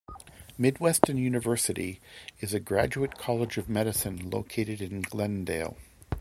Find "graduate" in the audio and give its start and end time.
2.59-3.19